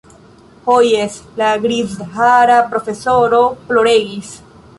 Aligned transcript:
Ho 0.69 0.77
jes, 0.85 1.17
la 1.41 1.49
grizhara 1.65 2.57
profesoro 2.73 3.43
ploregis. 3.71 4.35